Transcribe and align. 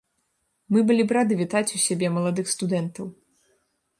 Мы 0.75 0.79
былі 0.91 1.03
б 1.09 1.15
рады 1.17 1.33
вітаць 1.41 1.73
у 1.79 1.83
сябе 1.85 2.07
маладых 2.15 2.47
студэнтаў. 2.57 3.05